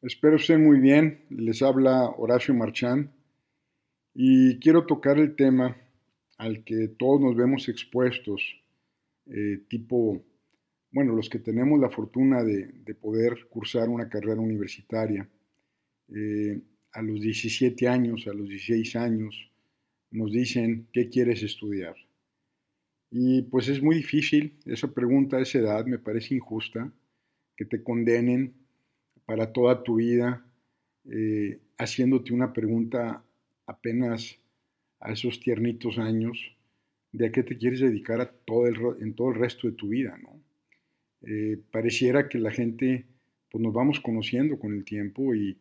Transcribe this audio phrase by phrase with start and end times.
[0.00, 1.24] Espero estén muy bien.
[1.28, 3.10] Les habla Horacio Marchán
[4.14, 5.76] y quiero tocar el tema
[6.36, 8.40] al que todos nos vemos expuestos,
[9.26, 10.24] eh, tipo,
[10.92, 15.28] bueno, los que tenemos la fortuna de, poder cursar una carrera universitaria.
[16.14, 16.60] Eh,
[16.92, 19.50] a los 17 años, a los 16 años,
[20.12, 21.96] nos dicen, ¿qué quieres estudiar?
[23.10, 26.92] Y pues es muy difícil, esa pregunta a esa edad me parece injusta,
[27.56, 28.67] que te condenen
[29.28, 30.42] para toda tu vida
[31.04, 33.22] eh, haciéndote una pregunta
[33.66, 34.40] apenas
[35.00, 36.56] a esos tiernitos años
[37.12, 39.88] de a qué te quieres dedicar a todo el, en todo el resto de tu
[39.88, 40.40] vida, ¿no?
[41.20, 43.04] Eh, pareciera que la gente,
[43.50, 45.58] pues nos vamos conociendo con el tiempo y,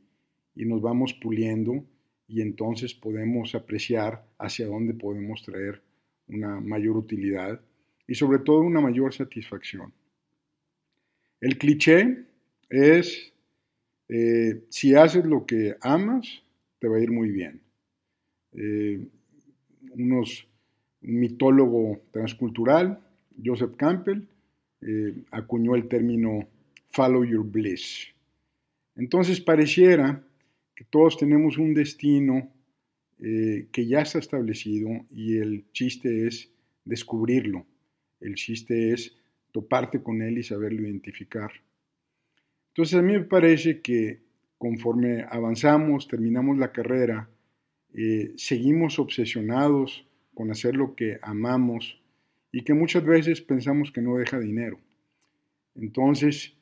[0.56, 1.84] y nos vamos puliendo
[2.26, 5.82] y entonces podemos apreciar hacia dónde podemos traer
[6.30, 7.60] una mayor utilidad
[8.08, 9.92] y sobre todo una mayor satisfacción.
[11.42, 12.24] El cliché
[12.70, 13.34] es,
[14.10, 16.44] eh, si haces lo que amas,
[16.80, 17.62] te va a ir muy bien.
[18.54, 19.06] Eh,
[19.92, 20.48] unos,
[21.02, 23.00] un mitólogo transcultural,
[23.44, 24.24] Joseph Campbell,
[24.82, 26.48] eh, acuñó el término
[26.90, 28.08] follow your bliss.
[28.96, 30.24] Entonces pareciera
[30.76, 32.52] que todos tenemos un destino
[33.20, 36.52] que ya está establecido y el chiste es
[36.86, 37.66] descubrirlo.
[38.20, 39.18] El chiste es
[39.52, 41.52] toparte con él y saberlo identificar.
[42.78, 44.20] Entonces a mí me parece que
[44.60, 47.28] conforme avanzamos, terminamos la carrera,
[47.96, 52.00] eh, seguimos obsesionados con hacer lo que amamos
[52.52, 54.78] y que muchas veces pensamos que no deja dinero.
[55.74, 56.54] Entonces,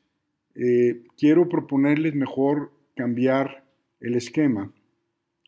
[0.56, 3.66] eh, quiero proponerles mejor cambiar
[4.00, 4.72] el esquema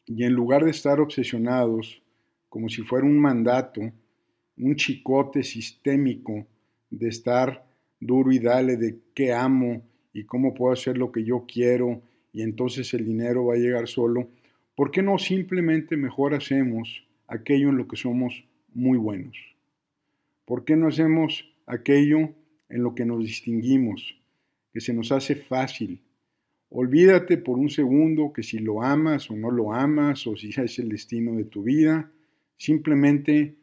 [0.05, 2.03] y en lugar de estar obsesionados
[2.49, 3.79] como si fuera un mandato,
[4.57, 6.45] un chicote sistémico
[6.89, 7.65] de estar
[8.01, 9.81] duro y dale de qué amo
[10.13, 12.01] y cómo puedo hacer lo que yo quiero
[12.33, 14.29] y entonces el dinero va a llegar solo,
[14.75, 19.37] ¿por qué no simplemente mejor hacemos aquello en lo que somos muy buenos?
[20.45, 22.29] ¿Por qué no hacemos aquello
[22.69, 24.19] en lo que nos distinguimos,
[24.71, 26.01] que se nos hace fácil?
[26.69, 30.79] Olvídate por un segundo que si lo amas o no lo amas o si es
[30.79, 32.11] el destino de tu vida,
[32.57, 33.55] simplemente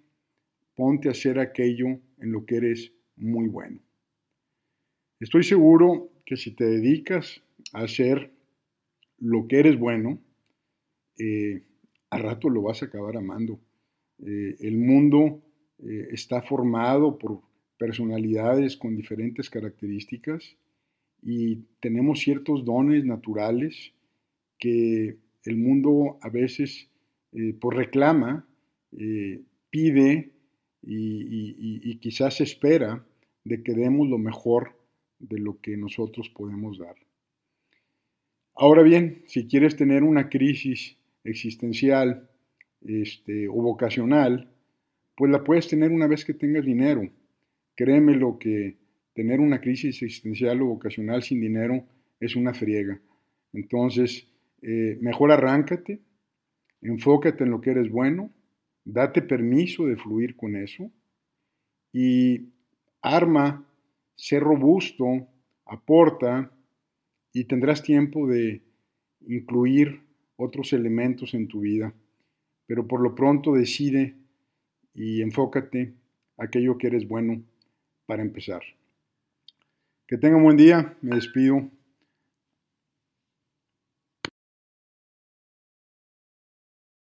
[0.74, 1.86] ponte a hacer aquello
[2.18, 3.78] en lo que eres muy bueno.
[5.20, 7.42] Estoy seguro que si te dedicas
[7.72, 8.30] a hacer
[9.18, 10.18] lo que eres bueno,
[11.18, 11.62] eh,
[12.10, 13.60] a rato lo vas a acabar amando.
[14.24, 15.42] Eh, el mundo
[15.78, 17.40] eh, está formado por
[17.78, 20.56] personalidades con diferentes características
[21.22, 23.92] y tenemos ciertos dones naturales
[24.58, 26.88] que el mundo a veces
[27.60, 28.46] por reclama,
[29.68, 30.30] pide
[30.82, 33.04] y, quizás espera
[33.42, 34.76] de que demos lo mejor
[35.28, 36.96] de lo que nosotros podemos dar.
[38.54, 42.28] Ahora bien, si quieres tener una crisis existencial
[42.82, 44.50] este, o vocacional,
[45.16, 47.08] pues la puedes tener una vez que tengas dinero.
[47.74, 48.76] Créeme lo que
[49.14, 51.84] tener una crisis existencial o vocacional sin dinero
[52.20, 53.00] es una friega.
[53.52, 54.28] Entonces,
[54.62, 56.00] eh, mejor arráncate,
[56.82, 58.30] enfócate en lo que eres bueno,
[58.84, 60.90] date permiso de fluir con eso
[61.92, 62.48] y
[63.00, 63.66] arma,
[64.16, 65.28] sé robusto,
[65.66, 66.52] aporta
[67.32, 68.62] y tendrás tiempo de
[69.26, 70.02] incluir
[70.36, 71.94] otros elementos en tu vida.
[72.66, 74.16] Pero por lo pronto decide
[74.94, 75.94] y enfócate
[76.38, 77.42] aquello que eres bueno
[78.06, 78.62] para empezar.
[80.06, 81.70] Que tenga un buen día, me despido.